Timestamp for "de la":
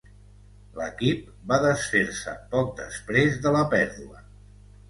3.45-3.63